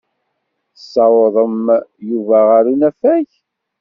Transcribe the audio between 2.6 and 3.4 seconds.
unafag?